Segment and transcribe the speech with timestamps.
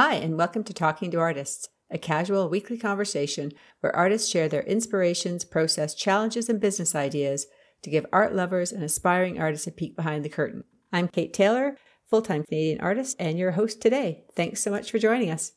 [0.00, 3.50] Hi, and welcome to Talking to Artists, a casual weekly conversation
[3.80, 7.48] where artists share their inspirations, process, challenges, and business ideas
[7.82, 10.62] to give art lovers and aspiring artists a peek behind the curtain.
[10.92, 11.76] I'm Kate Taylor,
[12.08, 14.22] full time Canadian artist, and your host today.
[14.36, 15.50] Thanks so much for joining us.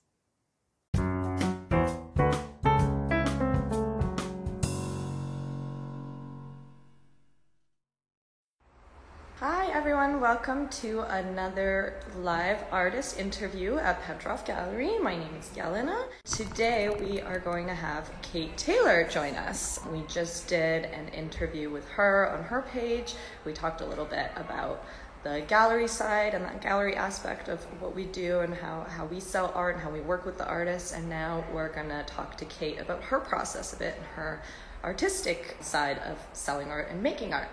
[10.21, 14.99] Welcome to another live artist interview at Petrov Gallery.
[14.99, 16.03] My name is Yelena.
[16.25, 19.79] Today we are going to have Kate Taylor join us.
[19.91, 23.15] We just did an interview with her on her page.
[23.45, 24.85] We talked a little bit about
[25.23, 29.19] the gallery side and that gallery aspect of what we do and how, how we
[29.19, 30.93] sell art and how we work with the artists.
[30.93, 34.43] And now we're going to talk to Kate about her process a bit and her
[34.83, 37.49] artistic side of selling art and making art.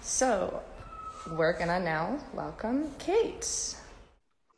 [0.00, 0.62] So,
[1.32, 3.76] we're gonna now welcome Kate.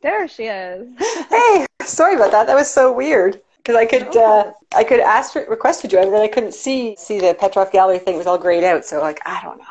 [0.01, 0.87] There she is.
[1.29, 2.47] hey, sorry about that.
[2.47, 6.05] That was so weird because I could uh, I could ask for, request to join,
[6.05, 8.85] but then I couldn't see see the Petrov Gallery thing it was all grayed out.
[8.85, 9.65] So like I don't know.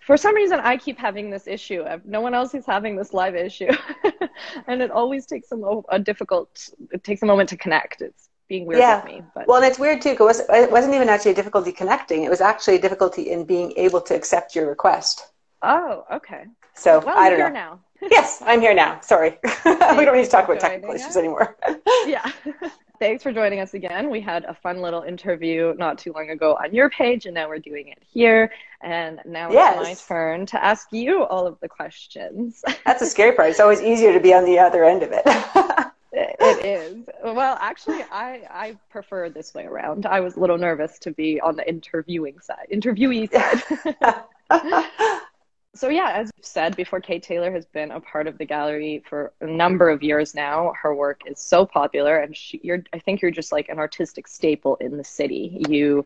[0.00, 1.84] For some reason, I keep having this issue.
[2.04, 3.70] No one else is having this live issue,
[4.66, 6.68] and it always takes a, mo- a difficult.
[6.90, 8.00] It takes a moment to connect.
[8.02, 8.96] It's being weird yeah.
[8.96, 9.22] with me.
[9.34, 9.46] But.
[9.46, 12.24] Well, and it's weird too because it wasn't even actually a difficulty connecting.
[12.24, 15.30] It was actually a difficulty in being able to accept your request.
[15.62, 16.44] Oh, okay.
[16.74, 17.48] So well, I don't know.
[17.48, 17.80] now.
[18.10, 19.00] yes, I'm here now.
[19.00, 19.38] Sorry.
[19.64, 21.56] we don't need to talk about technical issues anymore.
[22.06, 22.30] yeah.
[22.98, 24.10] Thanks for joining us again.
[24.10, 27.48] We had a fun little interview not too long ago on your page, and now
[27.48, 28.50] we're doing it here.
[28.82, 29.76] And now yes.
[29.78, 32.62] it's my turn to ask you all of the questions.
[32.86, 33.50] That's a scary part.
[33.50, 35.22] It's always easier to be on the other end of it.
[36.12, 37.04] it is.
[37.22, 40.06] Well, actually, I, I prefer this way around.
[40.06, 45.20] I was a little nervous to be on the interviewing side, interviewee side.
[45.74, 49.02] So yeah, as you said before, Kate Taylor has been a part of the gallery
[49.08, 50.72] for a number of years now.
[50.80, 54.26] Her work is so popular, and she, you're I think you're just like an artistic
[54.26, 55.62] staple in the city.
[55.68, 56.04] You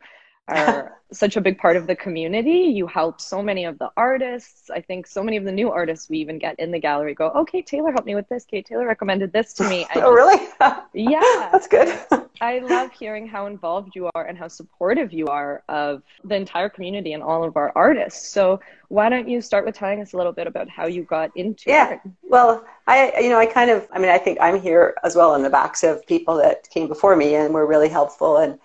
[0.49, 2.73] are such a big part of the community.
[2.75, 4.71] You help so many of the artists.
[4.71, 7.31] I think so many of the new artists we even get in the gallery go,
[7.35, 8.45] "Oh, Kate Taylor helped me with this.
[8.45, 10.49] Kate Taylor recommended this to me." I oh, really?
[10.93, 11.21] yeah,
[11.53, 11.99] that's good.
[12.41, 16.69] I love hearing how involved you are and how supportive you are of the entire
[16.69, 18.29] community and all of our artists.
[18.29, 21.31] So, why don't you start with telling us a little bit about how you got
[21.37, 21.95] into yeah.
[21.95, 22.01] it?
[22.23, 25.33] Well, I, you know, I kind of, I mean, I think I'm here as well
[25.33, 28.59] on the backs of people that came before me and were really helpful and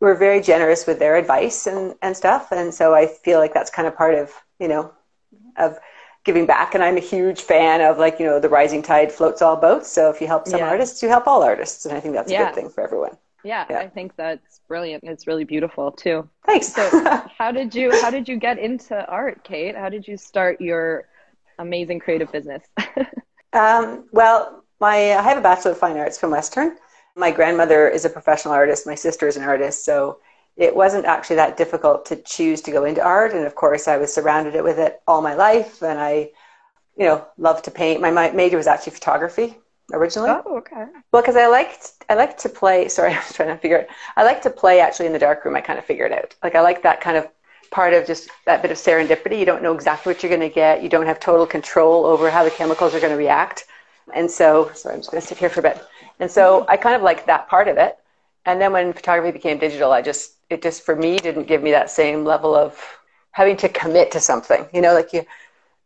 [0.00, 2.52] were very generous with their advice and, and stuff.
[2.52, 4.92] And so I feel like that's kind of part of, you know,
[5.56, 5.78] of
[6.24, 6.74] giving back.
[6.74, 9.90] And I'm a huge fan of like, you know, the rising tide floats all boats.
[9.90, 10.68] So if you help some yeah.
[10.68, 11.86] artists, you help all artists.
[11.86, 12.42] And I think that's yeah.
[12.42, 13.16] a good thing for everyone.
[13.46, 15.04] Yeah, yeah, I think that's brilliant.
[15.04, 16.28] It's really beautiful too.
[16.46, 16.72] Thanks.
[16.72, 16.90] so
[17.38, 19.76] how did you how did you get into art, Kate?
[19.76, 21.06] How did you start your
[21.60, 22.64] amazing creative business?
[23.52, 26.76] um, well, my I have a bachelor of fine arts from Western.
[27.16, 28.86] My grandmother is a professional artist.
[28.86, 30.18] My sister is an artist, so
[30.56, 33.32] it wasn't actually that difficult to choose to go into art.
[33.32, 36.30] And of course, I was surrounded with it all my life, and I,
[36.96, 38.00] you know, love to paint.
[38.02, 39.56] My major was actually photography
[39.92, 40.30] originally.
[40.30, 40.84] Oh, okay.
[41.12, 42.88] Well, because I liked I liked to play.
[42.96, 43.88] Sorry, I was trying to figure it.
[44.16, 45.56] I like to play actually in the dark room.
[45.56, 46.34] I kind of figured it out.
[46.42, 47.28] Like I like that kind of
[47.70, 49.38] part of just that bit of serendipity.
[49.38, 50.82] You don't know exactly what you're going to get.
[50.82, 53.64] You don't have total control over how the chemicals are going to react.
[54.14, 55.84] And so, sorry, I'm just going to sit here for a bit.
[56.20, 57.98] And so I kind of liked that part of it.
[58.44, 61.72] And then when photography became digital, I just it just for me didn't give me
[61.72, 62.80] that same level of
[63.32, 64.66] having to commit to something.
[64.72, 65.24] You know, like you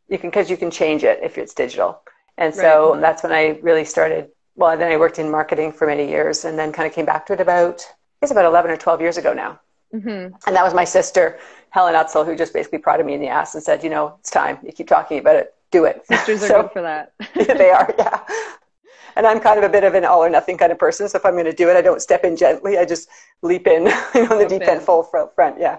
[0.08, 2.02] you can because you can change it if it's digital.
[2.36, 3.00] And so right.
[3.00, 4.30] that's when I really started.
[4.56, 7.24] Well, then I worked in marketing for many years, and then kind of came back
[7.26, 7.86] to it about
[8.20, 9.58] it's about eleven or twelve years ago now.
[9.94, 10.34] Mm-hmm.
[10.46, 11.38] And that was my sister
[11.70, 14.30] Helen Utzel who just basically prodded me in the ass and said, you know, it's
[14.30, 14.58] time.
[14.62, 16.04] You keep talking about it, do it.
[16.06, 17.12] Sisters are so, good for that.
[17.34, 18.20] they are, yeah.
[19.16, 21.08] And I'm kind of a bit of an all or nothing kind of person.
[21.08, 22.78] So if I'm going to do it, I don't step in gently.
[22.78, 23.08] I just
[23.42, 23.84] leap in,
[24.14, 25.56] you know, the deep end full front.
[25.58, 25.78] Yeah.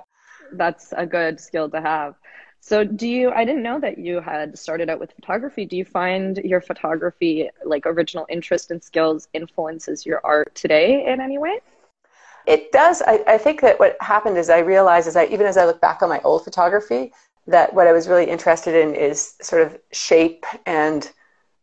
[0.53, 2.15] That's a good skill to have.
[2.63, 5.65] So do you I didn't know that you had started out with photography.
[5.65, 11.19] Do you find your photography like original interest and skills influences your art today in
[11.19, 11.59] any way?
[12.45, 13.01] It does.
[13.01, 15.81] I, I think that what happened is I realized as I even as I look
[15.81, 17.13] back on my old photography,
[17.47, 21.11] that what I was really interested in is sort of shape and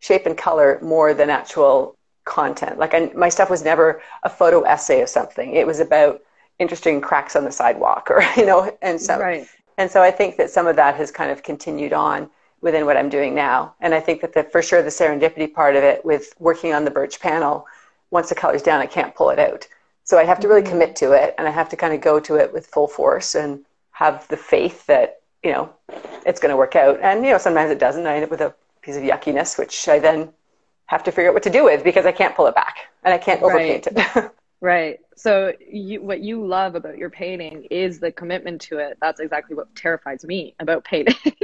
[0.01, 2.79] shape and color more than actual content.
[2.79, 5.55] Like I, my stuff was never a photo essay of something.
[5.55, 6.21] It was about
[6.59, 9.47] interesting cracks on the sidewalk or you know and so right.
[9.77, 12.29] and so I think that some of that has kind of continued on
[12.61, 13.75] within what I'm doing now.
[13.81, 16.85] And I think that the, for sure the serendipity part of it with working on
[16.85, 17.67] the birch panel,
[18.11, 19.67] once the color's down, I can't pull it out.
[20.05, 20.73] So I have to really mm-hmm.
[20.73, 23.35] commit to it and I have to kind of go to it with full force
[23.35, 25.71] and have the faith that, you know,
[26.27, 26.99] it's going to work out.
[27.01, 28.07] And, you know, sometimes it doesn't.
[28.07, 28.55] I end up with a
[28.89, 30.31] piece of yuckiness, which I then
[30.87, 33.13] have to figure out what to do with because I can't pull it back and
[33.13, 34.15] I can't overpaint Right.
[34.17, 34.33] it.
[34.61, 34.99] Right.
[35.15, 38.99] So you, what you love about your painting is the commitment to it.
[39.01, 41.15] That's exactly what terrifies me about painting.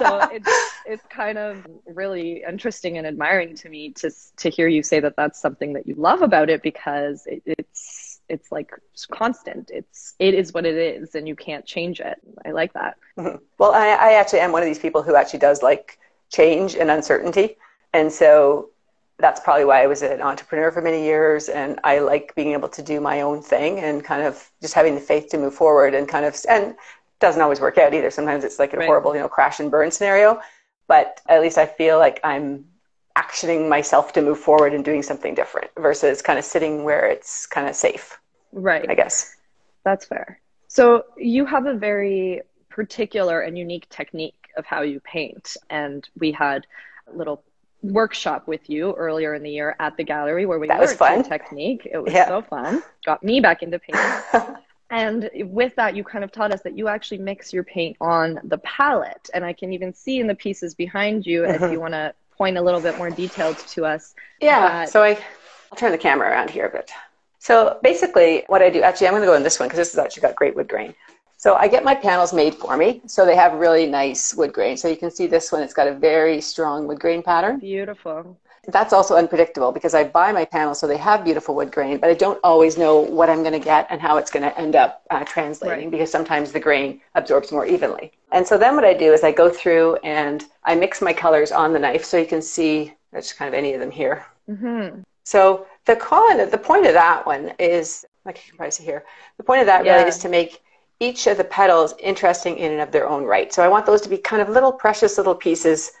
[0.00, 4.82] so it's it's kind of really interesting and admiring to me to to hear you
[4.82, 8.72] say that that's something that you love about it because it, it's it's like
[9.12, 9.70] constant.
[9.72, 12.16] It's it is what it is, and you can't change it.
[12.44, 12.96] I like that.
[13.16, 13.38] Mhm.
[13.58, 15.98] Well, I, I actually am one of these people who actually does like
[16.32, 17.56] change and uncertainty.
[17.92, 18.70] And so
[19.18, 21.48] that's probably why I was an entrepreneur for many years.
[21.48, 24.94] And I like being able to do my own thing and kind of just having
[24.94, 26.74] the faith to move forward and kind of, and
[27.20, 28.10] doesn't always work out either.
[28.10, 28.86] Sometimes it's like a Right.
[28.86, 30.40] horrible, you know, crash and burn scenario.
[30.88, 32.64] But at least I feel like I'm
[33.16, 37.46] actioning myself to move forward and doing something different versus kind of sitting where it's
[37.46, 38.18] kind of safe,
[38.52, 38.86] Right.
[38.88, 39.36] I guess.
[39.84, 40.40] That's fair.
[40.68, 45.56] So you have a very particular and unique technique of how you paint.
[45.70, 46.66] And we had
[47.12, 47.42] a little
[47.82, 51.22] workshop with you earlier in the year at the gallery where we That was fun.
[51.24, 51.86] technique.
[51.90, 52.28] It was Yeah.
[52.28, 52.82] so fun.
[53.04, 54.56] Got me back into painting.
[54.92, 58.38] And with that, you kind of taught us that you actually mix your paint on
[58.44, 59.30] the palette.
[59.32, 61.72] And I can even see in the pieces behind you, if mm-hmm.
[61.72, 64.14] you want to point a little bit more detailed to us.
[64.38, 64.84] Yeah.
[64.84, 65.18] So I,
[65.70, 66.90] I'll turn the camera around here a bit.
[67.38, 69.92] So basically, what I do, actually, I'm going to go in this one because this
[69.92, 70.94] has actually got great wood grain.
[71.42, 73.02] So I get my panels made for me.
[73.06, 74.76] So they have really nice wood grain.
[74.76, 77.58] So you can see this one, it's got a very strong wood grain pattern.
[77.58, 78.38] Beautiful.
[78.68, 82.10] That's also unpredictable because I buy my panels so they have beautiful wood grain, but
[82.10, 84.76] I don't always know what I'm going to get and how it's going to end
[84.76, 85.90] up uh, translating Right.
[85.90, 88.12] because sometimes the grain absorbs more evenly.
[88.30, 91.50] And so then what I do is I go through and I mix my colors
[91.50, 94.24] on the knife so you can see, there's kind of any of them here.
[94.46, 98.84] hmm So the con, the point of that one is, like you can probably see
[98.84, 99.02] here,
[99.38, 99.96] the point of that Yeah.
[99.96, 100.62] really is to make
[101.02, 103.52] each of the petals interesting in and of their own right.
[103.52, 105.92] So I want those to be kind of little precious little pieces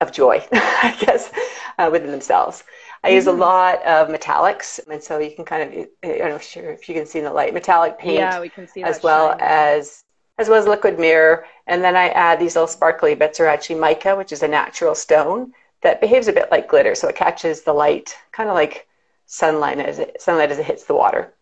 [0.00, 1.30] of joy, I guess,
[1.78, 2.64] uh, within themselves.
[3.04, 3.32] I use a Mhm.
[3.32, 6.94] lot of metallics, and so you can kind of, I don't know sure if you
[6.94, 9.38] can see in the light, metallic paint Yeah, we can see as well shine.
[9.40, 10.04] as
[10.38, 11.46] as well as liquid mirror.
[11.66, 14.94] And then I add these little sparkly bits are actually mica, which is a natural
[14.94, 15.52] stone
[15.82, 18.88] that behaves a bit like glitter, so it catches the light, kind of like
[19.26, 21.32] sunlight as it sunlight as it hits the water.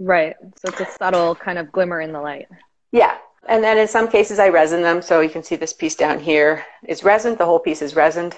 [0.00, 0.34] Right.
[0.56, 2.48] So it's a subtle kind of glimmer in the light.
[2.90, 3.18] Yeah.
[3.48, 6.18] And then in some cases I resin them, so you can see this piece down
[6.18, 7.36] here is resin.
[7.36, 8.34] The whole piece is resined,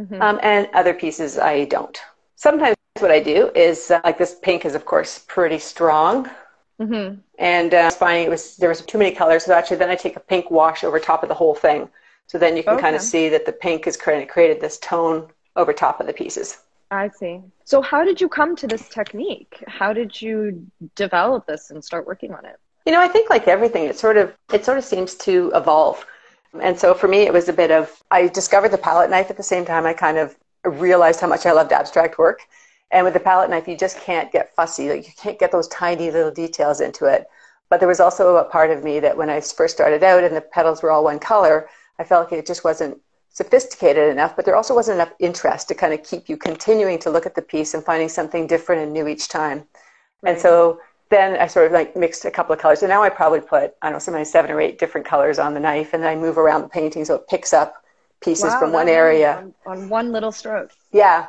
[0.00, 0.20] Mhm.
[0.20, 1.98] um, and other pieces I don't.
[2.36, 6.30] Sometimes what I do is uh, like this pink is of course pretty strong,
[6.78, 9.44] hmm and uh, finding it was there was too many colors.
[9.44, 11.88] So actually, then I take a pink wash over top of the whole thing.
[12.26, 15.72] So then you can kind of see that the pink has created this tone over
[15.72, 16.58] top of the pieces.
[16.90, 17.40] I see.
[17.64, 19.62] So how did you come to this technique?
[19.66, 22.56] How did you develop this and start working on it?
[22.86, 26.04] You know, I think like everything, it sort of it sort of seems to evolve.
[26.60, 29.36] And so for me, it was a bit of I discovered the palette knife at
[29.36, 29.86] the same time.
[29.86, 32.40] I kind of realized how much I loved abstract work.
[32.90, 34.88] And with the palette knife, you just can't get fussy.
[34.88, 37.26] Like you can't get those tiny little details into it.
[37.70, 40.36] But there was also a part of me that when I first started out and
[40.36, 43.00] the petals were all one color, I felt like it just wasn't
[43.34, 47.10] sophisticated enough, but there also wasn't enough interest to kind of keep you continuing to
[47.10, 49.64] look at the piece and finding something different and new each time.
[50.24, 52.82] And so then I sort of like mixed a couple of colors.
[52.82, 55.52] And now I probably put, I don't know, sometimes seven or eight different colors on
[55.52, 57.84] the knife and then I move around the painting so it picks up
[58.22, 59.36] pieces Wow, from one area.
[59.36, 60.70] on, on one little stroke.
[60.92, 61.26] Yeah.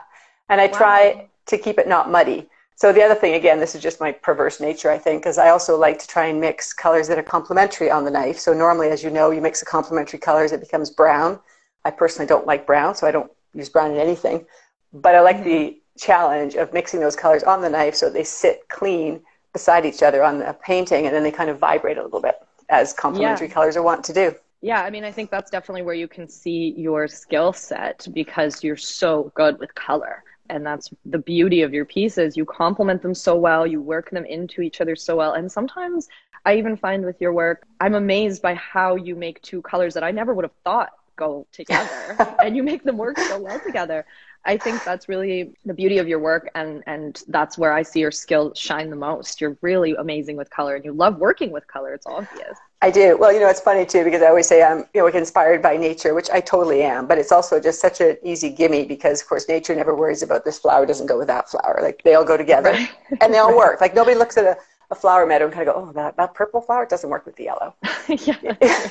[0.49, 0.77] And I Wow.
[0.77, 2.47] try to keep it not muddy.
[2.77, 5.49] So the other thing, again, this is just my perverse nature, I think, because I
[5.49, 8.37] also like to try and mix colors that are complementary on the knife.
[8.37, 11.39] So normally, as you know, you mix the complementary colors, it becomes brown.
[11.85, 14.45] I personally don't like brown, so I don't use brown in anything.
[14.91, 15.77] But I like the mm-hmm.
[15.97, 19.21] challenge of mixing those colors on the knife so they sit clean
[19.53, 22.35] beside each other on the painting, and then they kind of vibrate a little bit
[22.69, 23.53] as complementary Yeah.
[23.53, 24.35] colors are wont to do.
[24.61, 28.63] Yeah, I mean, I think that's definitely where you can see your skill set because
[28.63, 30.23] you're so good with color.
[30.49, 32.35] And that's the beauty of your pieces.
[32.35, 35.33] You complement them so well, you work them into each other so well.
[35.33, 36.07] And sometimes
[36.45, 40.03] I even find with your work, I'm amazed by how you make two colors that
[40.03, 42.21] I never would have thought go together.
[42.41, 44.05] and you make them work so well together.
[44.45, 47.99] I think that's really the beauty of your work and and that's where I see
[47.99, 49.41] your skill shine the most.
[49.41, 52.59] You're really amazing with color and you love working with color, it's obvious.
[52.81, 53.17] I do.
[53.17, 55.77] Well, you know, it's funny too because I always say I'm, you know, inspired by
[55.77, 57.07] nature, which I totally am.
[57.07, 60.45] But it's also just such an easy gimme because, of course, nature never worries about
[60.45, 61.79] this flower doesn't go with that flower.
[61.81, 62.89] Like they all go together Right.
[63.21, 63.81] and they all work.
[63.81, 64.57] Like nobody looks at a,
[64.95, 67.35] a flower meadow and kind of go, oh, that, that purple flower doesn't work with
[67.35, 67.75] the yellow.
[68.07, 68.37] yeah.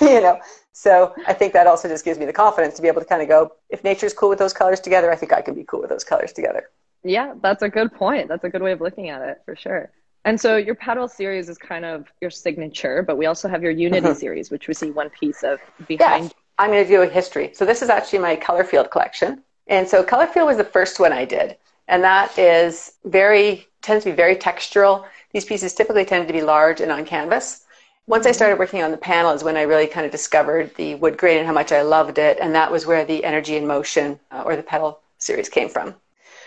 [0.01, 0.39] you know.
[0.73, 3.23] So I think that also just gives me the confidence to be able to kind
[3.23, 5.81] of go, if nature's cool with those colors together, I think I can be cool
[5.81, 6.71] with those colors together.
[7.05, 8.29] Yeah, that's a good point.
[8.29, 9.91] That's a good way of looking at it for sure.
[10.25, 13.73] And so your petal series is kind of your signature, but we also have your
[13.73, 14.17] Unity Mhm.
[14.17, 16.35] series, which we see one piece of Yeah, behind.
[16.59, 17.51] I'm going to do a history.
[17.53, 19.43] So this is actually my color field collection.
[19.67, 21.57] And so color field was the first one I did.
[21.89, 25.05] And that is very, tends to be very textural.
[25.35, 27.65] These pieces typically tended to be large and on canvas.
[28.07, 28.37] Once I mm-hmm.
[28.37, 31.39] started working on the panel is when I really kind of discovered the wood grain
[31.39, 32.39] and how much I loved it.
[32.41, 35.97] And that was where the energy and motion uh, or the petal series came from.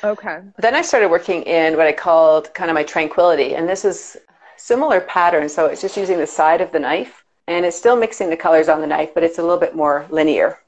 [0.05, 0.39] Okay.
[0.59, 3.55] Then I started working in what I called kind of my tranquility.
[3.55, 4.15] And this is
[4.55, 5.49] similar pattern.
[5.49, 8.69] So it's just using the side of the knife and it's still mixing the colors
[8.69, 10.59] on the knife, but it's a little bit more linear.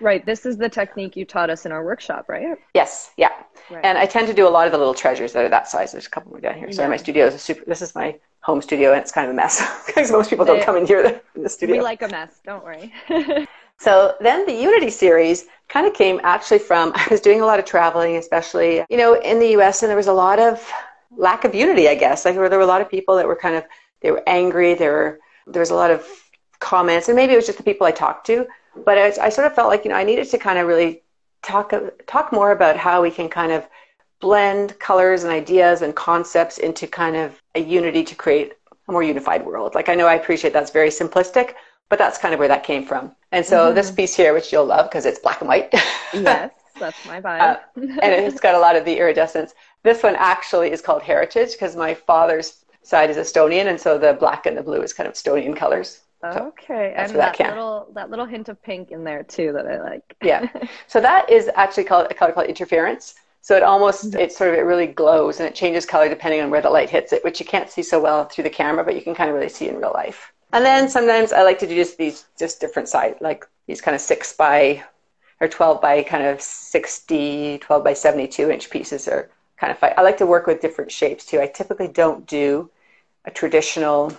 [0.00, 0.24] Right.
[0.24, 2.56] This is the technique you taught us in our workshop, right?
[2.74, 3.12] Yes.
[3.16, 3.30] Yeah.
[3.70, 3.84] Right.
[3.84, 5.92] And I tend to do a lot of the little treasures that are that size.
[5.92, 6.70] There's a couple more down here.
[6.72, 6.90] Sorry, yeah.
[6.90, 7.64] my studio is a super.
[7.66, 10.62] This is my home studio, and it's kind of a mess because most people don't
[10.62, 11.76] come in here in the studio.
[11.76, 12.40] We like a mess.
[12.44, 12.92] Don't worry.
[13.78, 17.58] so then the Unity series kind of came actually from I was doing a lot
[17.58, 19.82] of traveling, especially you know in the U.S.
[19.82, 20.70] and there was a lot of
[21.16, 21.88] lack of unity.
[21.88, 23.64] I guess like there were a lot of people that were kind of
[24.00, 24.74] they were angry.
[24.74, 26.06] There were there was a lot of
[26.60, 28.46] comments, and maybe it was just the people I talked to
[28.84, 31.02] but I, I sort of felt like you know I needed to kind of really
[31.42, 31.72] talk
[32.06, 33.66] talk more about how we can kind of
[34.20, 38.54] blend colors and ideas and concepts into kind of a unity to create
[38.88, 39.74] a more unified world.
[39.74, 41.54] Like I know I appreciate that's very simplistic,
[41.88, 43.14] but that's kind of where that came from.
[43.30, 43.74] And so mm-hmm.
[43.74, 45.68] this piece here, which you'll love because it's black and white.
[46.12, 47.40] yes, that's my vibe.
[47.40, 49.54] uh, and it's got a lot of the iridescence.
[49.84, 54.14] This one actually is called Heritage because my father's side is Estonian, and so the
[54.14, 56.00] black and the blue is kind of Estonian colors.
[56.24, 59.80] Okay, and that, that little that little hint of pink in there too that I
[59.80, 60.16] like.
[60.22, 60.48] yeah,
[60.88, 63.14] so that is actually called a color called interference.
[63.40, 64.18] So it almost mm-hmm.
[64.18, 66.90] it sort of it really glows and it changes color depending on where the light
[66.90, 69.30] hits it, which you can't see so well through the camera, but you can kind
[69.30, 70.32] of really see in real life.
[70.52, 73.94] And then sometimes I like to do just these just different size, like these kind
[73.94, 74.82] of six by
[75.40, 79.92] or 12 by kind of 60, 12 by 72 inch pieces are kind of fun.
[79.96, 81.40] I like to work with different shapes too.
[81.40, 82.70] I typically don't do
[83.24, 84.12] a traditional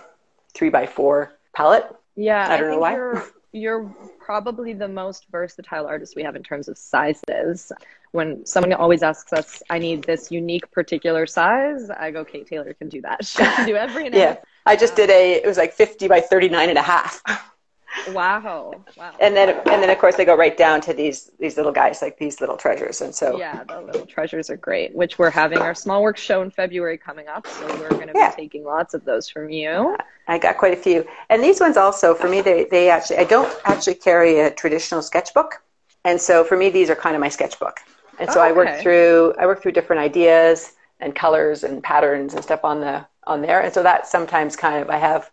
[0.54, 1.96] three by four palette.
[2.16, 2.92] Yeah, I don't I know why.
[2.94, 7.72] You're, you're probably the most versatile artist we have in terms of sizes.
[8.12, 12.74] When someone always asks us, I need this unique particular size, I go, Kate Taylor
[12.74, 13.24] can do that.
[13.24, 14.36] She can do every Yeah.
[14.66, 17.22] I just did a, it was like 50 by 39 and a half.
[18.08, 18.72] Wow.
[18.96, 19.14] Wow.
[19.20, 22.02] And then and then of course they go right down to these these little guys
[22.02, 25.58] like these little treasures and so Yeah, the little treasures are great, which we're having
[25.58, 28.30] our small work show in February coming up, so we're going to yeah.
[28.30, 29.96] be taking lots of those from you.
[30.28, 31.06] I got quite a few.
[31.28, 35.02] And these ones also for me they they actually I don't actually carry a traditional
[35.02, 35.62] sketchbook.
[36.04, 37.80] And so for me these are kind of my sketchbook.
[38.18, 38.50] And so oh, okay.
[38.50, 42.80] I work through I work through different ideas and colors and patterns and stuff on
[42.80, 43.60] the on there.
[43.60, 45.30] And so that sometimes kind of I have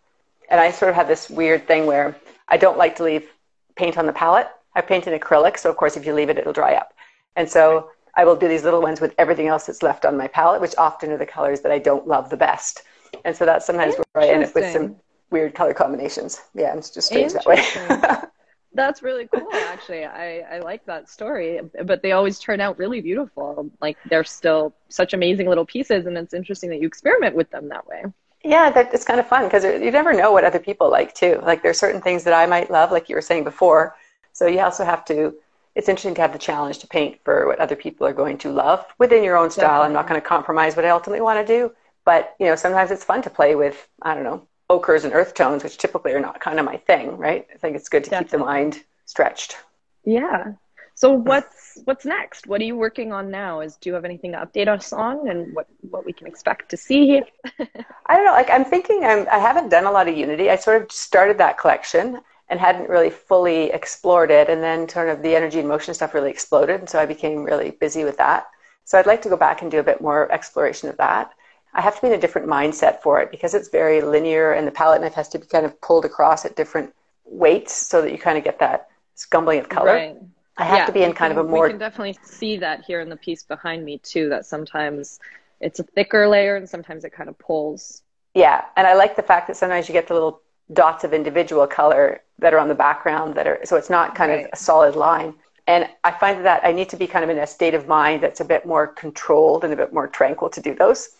[0.50, 2.16] and I sort of have this weird thing where
[2.48, 3.28] I don't like to leave
[3.76, 4.48] paint on the palette.
[4.74, 6.92] I paint in acrylic, so of course if you leave it, it'll dry up.
[7.36, 10.28] And so I will do these little ones with everything else that's left on my
[10.28, 12.82] palette, which often are the colors that I don't love the best.
[13.24, 14.96] And so that's sometimes where I end up with some
[15.30, 16.40] weird color combinations.
[16.54, 17.62] Yeah, it's just strange that way.
[18.74, 23.00] that's really cool actually I, I like that story but they always turn out really
[23.00, 27.50] beautiful like they're still such amazing little pieces and it's interesting that you experiment with
[27.50, 28.04] them that way
[28.48, 31.38] yeah, that, it's kind of fun because you never know what other people like too.
[31.42, 33.94] Like there's certain things that I might love, like you were saying before.
[34.32, 35.34] So you also have to.
[35.74, 38.50] It's interesting to have the challenge to paint for what other people are going to
[38.50, 39.64] love within your own style.
[39.64, 39.86] Definitely.
[39.86, 41.72] I'm not going to compromise what I ultimately want to do,
[42.04, 45.34] but you know sometimes it's fun to play with I don't know ochres and earth
[45.34, 47.46] tones, which typically are not kind of my thing, right?
[47.54, 48.24] I think it's good to Definitely.
[48.24, 49.56] keep the mind stretched.
[50.04, 50.52] Yeah.
[50.98, 52.48] So what's what's next?
[52.48, 53.60] What are you working on now?
[53.60, 56.68] Is do you have anything to update us on, and what what we can expect
[56.70, 57.22] to see?
[57.60, 58.32] I don't know.
[58.32, 60.50] Like I'm thinking, I'm I haven't done a lot of Unity.
[60.50, 65.08] I sort of started that collection and hadn't really fully explored it, and then sort
[65.08, 68.16] of the energy and motion stuff really exploded, and so I became really busy with
[68.16, 68.48] that.
[68.84, 71.30] So I'd like to go back and do a bit more exploration of that.
[71.74, 74.66] I have to be in a different mindset for it because it's very linear, and
[74.66, 76.92] the palette knife has to be kind of pulled across at different
[77.24, 79.94] weights so that you kind of get that scumbling of color.
[79.94, 80.16] Right.
[80.58, 81.64] I have yeah, to be in kind can, of a more.
[81.64, 84.28] We can definitely see that here in the piece behind me too.
[84.28, 85.20] That sometimes
[85.60, 88.02] it's a thicker layer and sometimes it kind of pulls.
[88.34, 91.66] Yeah, and I like the fact that sometimes you get the little dots of individual
[91.66, 94.44] color that are on the background that are so it's not kind right.
[94.46, 95.34] of a solid line.
[95.66, 98.22] And I find that I need to be kind of in a state of mind
[98.22, 101.10] that's a bit more controlled and a bit more tranquil to do those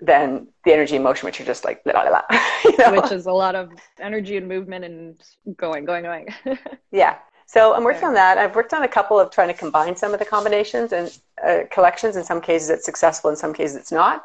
[0.00, 3.00] than the energy and motion, which are just like blah, blah, blah, you know?
[3.00, 3.70] which is a lot of
[4.00, 5.22] energy and movement and
[5.56, 6.26] going, going, going.
[6.90, 7.18] yeah,
[7.52, 8.38] so I'm working on that.
[8.38, 11.58] I've worked on a couple of trying to combine some of the combinations and uh,
[11.70, 12.16] collections.
[12.16, 13.28] In some cases, it's successful.
[13.28, 14.24] In some cases, it's not.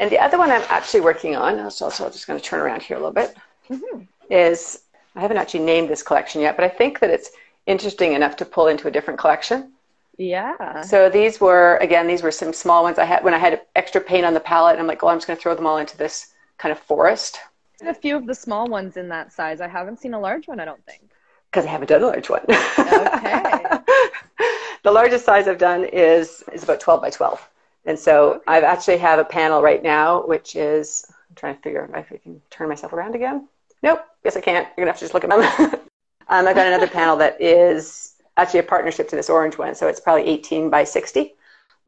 [0.00, 2.58] And the other one I'm actually working on, so, so I'm just going to turn
[2.58, 3.36] around here a little bit,
[3.70, 4.00] mm-hmm.
[4.28, 4.82] is
[5.14, 7.30] I haven't actually named this collection yet, but I think that it's
[7.66, 9.70] interesting enough to pull into a different collection.
[10.18, 10.80] Yeah.
[10.82, 14.00] So these were again, these were some small ones I had when I had extra
[14.00, 15.78] paint on the palette, and I'm like, oh, I'm just going to throw them all
[15.78, 17.38] into this kind of forest.
[17.86, 19.60] A few of the small ones in that size.
[19.60, 20.58] I haven't seen a large one.
[20.58, 21.13] I don't think
[21.54, 22.42] because I haven't done a large one.
[22.48, 23.62] Okay.
[24.82, 27.48] the largest size I've done is is about 12 by 12.
[27.86, 28.42] And so okay.
[28.48, 32.12] I've actually have a panel right now, which is I'm trying to figure out if
[32.12, 33.46] I can turn myself around again.
[33.84, 34.66] Nope, guess I can't.
[34.76, 35.40] You're gonna have to just look at them.
[36.28, 39.86] um, I've got another panel that is actually a partnership to this orange one, so
[39.86, 41.34] it's probably 18 by 60.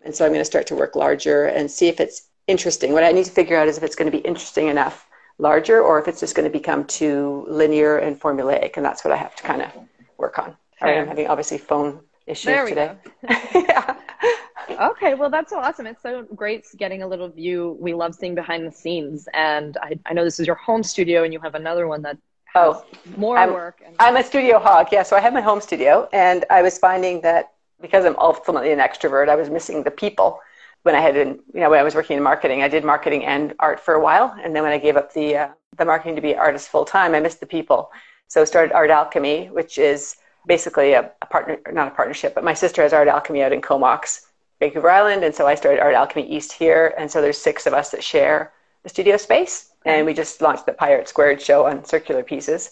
[0.04, 2.92] And so I'm going to start to work larger and see if it's interesting.
[2.92, 5.08] What I need to figure out is if it's going to be interesting enough
[5.38, 8.76] larger or if it's just going to become too linear and formulaic.
[8.76, 9.70] And that's what I have to kind of
[10.18, 10.56] work on.
[10.80, 12.96] All right, I'm having obviously phone issues there today.
[13.54, 13.96] yeah.
[14.68, 15.86] Okay, well, that's so awesome.
[15.86, 17.76] It's so great getting a little view.
[17.80, 19.28] We love seeing behind the scenes.
[19.32, 22.18] And I, I know this is your home studio and you have another one that
[22.56, 22.84] oh,
[23.16, 23.80] more I'm, work.
[23.86, 25.02] And- I'm a studio hog, yeah.
[25.02, 28.78] So I have my home studio, and I was finding that because I'm ultimately an
[28.78, 30.40] extrovert, I was missing the people
[30.86, 32.62] when I had been, you know, when I was working in marketing.
[32.62, 35.36] I did marketing and art for a while, and then when I gave up the
[35.36, 37.90] uh, the marketing to be an artist full time, I missed the people.
[38.28, 40.16] So I started Art Alchemy, which is
[40.46, 43.60] basically a, a, partner, not a partnership, but my sister has Art Alchemy out in
[43.60, 44.28] Comox,
[44.60, 47.74] Vancouver Island, and so I started Art Alchemy East here, and so there's six of
[47.74, 48.52] us that share
[48.84, 52.70] the studio space, and we just launched the Pi R Squared show on circular pieces.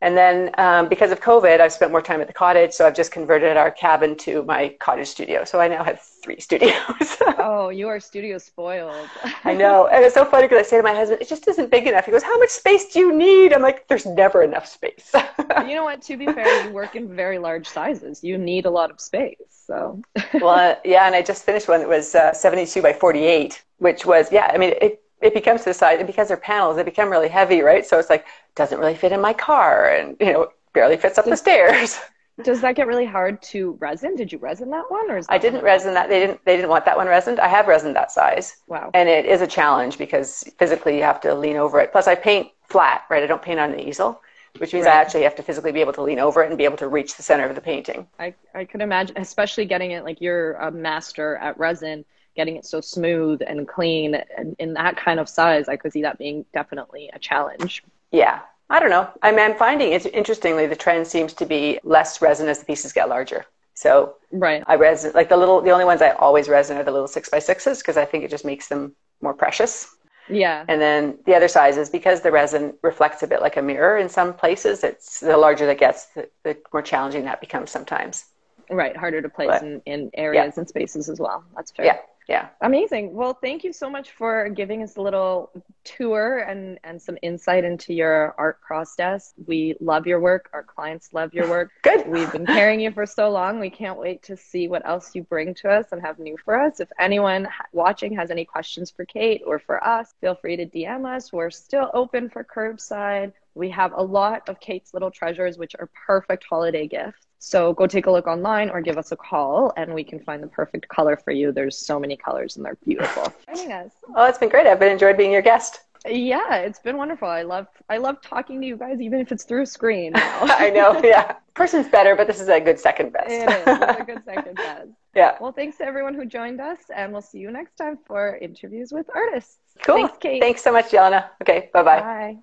[0.00, 2.94] And then um, because of COVID, I've spent more time at the cottage, so I've
[2.94, 5.44] just converted our cabin to my cottage studio.
[5.44, 7.16] So I now have three studios.
[7.38, 9.08] oh, you are studio spoiled.
[9.44, 9.86] I know.
[9.86, 12.04] And it's so funny because I say to my husband, it just isn't big enough.
[12.04, 13.52] He goes, How much space do you need?
[13.52, 15.10] I'm like, There's never enough space.
[15.66, 16.02] you know what?
[16.02, 18.22] To be fair, you work in very large sizes.
[18.22, 19.36] You need a lot of space.
[19.48, 20.02] So,
[20.34, 21.06] well, uh, yeah.
[21.06, 24.58] And I just finished one that was uh, 72 by 48, which was, yeah, I
[24.58, 27.84] mean, it, it becomes the size, and because they're panels, they become really heavy, right?
[27.84, 31.24] So it's like, doesn't really fit in my car and, you know, barely fits up
[31.24, 31.98] the stairs.
[32.42, 34.14] Does that get really hard to resin?
[34.14, 36.08] Did you resin that one, or is that I didn't resin that.
[36.08, 36.44] They didn't.
[36.44, 37.38] They didn't want that one resined.
[37.40, 38.56] I have resined that size.
[38.68, 38.90] Wow.
[38.94, 41.90] And it is a challenge because physically you have to lean over it.
[41.90, 43.22] Plus, I paint flat, right?
[43.22, 44.22] I don't paint on an easel,
[44.58, 44.94] which means right.
[44.94, 46.88] I actually have to physically be able to lean over it and be able to
[46.88, 48.06] reach the center of the painting.
[48.18, 52.04] I I could imagine, especially getting it like you're a master at resin
[52.38, 56.02] getting it so smooth and clean and in that kind of size, I could see
[56.02, 57.82] that being definitely a challenge.
[58.12, 58.40] Yeah.
[58.70, 59.08] I don't know.
[59.22, 62.66] I mean, I'm finding it interestingly, the trend seems to be less resin as the
[62.66, 63.46] pieces get larger.
[63.74, 66.90] So right, I resin like the little, the only ones I always resin are the
[66.90, 69.94] little six by sixes because I think it just makes them more precious.
[70.28, 70.64] Yeah.
[70.68, 74.08] And then the other sizes, because the resin reflects a bit like a mirror in
[74.08, 78.26] some places, it's the larger that gets, the, the more challenging that becomes sometimes.
[78.70, 80.60] Right, harder to place but, in, in areas yeah.
[80.60, 81.42] and spaces as well.
[81.56, 81.86] That's fair.
[81.86, 81.98] Yeah,
[82.28, 82.48] yeah.
[82.60, 83.14] Amazing.
[83.14, 85.50] Well thank you so much for giving us a little
[85.82, 89.32] tour and and some insight into your art process.
[89.46, 90.50] We love your work.
[90.52, 91.70] Our clients love your work.
[91.82, 92.06] Good.
[92.06, 93.58] We've been carrying you for so long.
[93.58, 96.60] We can't wait to see what else you bring to us and have new for
[96.60, 96.80] us.
[96.80, 101.06] If anyone watching has any questions for kate or for us feel free to dm
[101.06, 101.32] us.
[101.32, 105.88] We're still open for curbside we have a lot of Kate's little treasures, which are
[106.06, 107.26] perfect holiday gifts.
[107.40, 110.42] So go take a look online or give us a call and we can find
[110.42, 111.52] the perfect color for you.
[111.52, 113.32] There's so many colors and they're beautiful.
[113.54, 113.92] Joining us.
[114.14, 114.66] Oh, it's been great.
[114.66, 115.80] I've been enjoyed being your guest.
[116.06, 117.28] Yeah, it's been wonderful.
[117.28, 120.12] I love I love talking to you guys, even if it's through a screen.
[120.16, 121.00] I know.
[121.04, 123.30] Yeah, person's better, but this is a good second best.
[123.30, 123.62] it is.
[123.66, 124.88] It's a good second best.
[125.14, 125.36] yeah.
[125.40, 128.92] Well, thanks to everyone who joined us, and we'll see you next time for interviews
[128.92, 129.58] with artists.
[129.82, 129.96] Cool.
[129.96, 130.40] Thanks, Kate.
[130.40, 131.30] Thanks so much, Jelena.
[131.42, 131.68] Okay.
[131.72, 132.00] Bye-bye.
[132.00, 132.38] Bye.